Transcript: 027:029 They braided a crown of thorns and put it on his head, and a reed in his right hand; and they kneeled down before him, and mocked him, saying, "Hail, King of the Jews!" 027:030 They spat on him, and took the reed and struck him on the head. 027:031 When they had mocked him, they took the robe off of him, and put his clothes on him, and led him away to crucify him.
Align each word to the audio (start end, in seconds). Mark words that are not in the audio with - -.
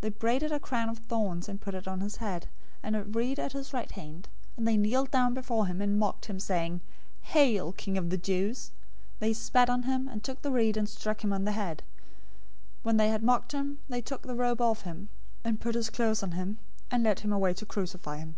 027:029 - -
They 0.00 0.08
braided 0.08 0.50
a 0.50 0.58
crown 0.58 0.88
of 0.88 0.98
thorns 0.98 1.48
and 1.48 1.60
put 1.60 1.72
it 1.72 1.86
on 1.86 2.00
his 2.00 2.16
head, 2.16 2.48
and 2.82 2.96
a 2.96 3.04
reed 3.04 3.38
in 3.38 3.50
his 3.50 3.72
right 3.72 3.92
hand; 3.92 4.28
and 4.56 4.66
they 4.66 4.76
kneeled 4.76 5.12
down 5.12 5.34
before 5.34 5.66
him, 5.66 5.80
and 5.80 6.00
mocked 6.00 6.24
him, 6.24 6.40
saying, 6.40 6.80
"Hail, 7.22 7.70
King 7.74 7.96
of 7.96 8.10
the 8.10 8.16
Jews!" 8.18 8.72
027:030 9.20 9.20
They 9.20 9.32
spat 9.34 9.70
on 9.70 9.82
him, 9.84 10.08
and 10.08 10.24
took 10.24 10.42
the 10.42 10.50
reed 10.50 10.76
and 10.76 10.88
struck 10.88 11.22
him 11.22 11.32
on 11.32 11.44
the 11.44 11.52
head. 11.52 11.84
027:031 12.78 12.78
When 12.82 12.96
they 12.96 13.08
had 13.10 13.22
mocked 13.22 13.52
him, 13.52 13.78
they 13.88 14.02
took 14.02 14.22
the 14.22 14.34
robe 14.34 14.60
off 14.60 14.80
of 14.80 14.84
him, 14.84 15.10
and 15.44 15.60
put 15.60 15.76
his 15.76 15.90
clothes 15.90 16.24
on 16.24 16.32
him, 16.32 16.58
and 16.90 17.04
led 17.04 17.20
him 17.20 17.32
away 17.32 17.54
to 17.54 17.64
crucify 17.64 18.16
him. 18.16 18.34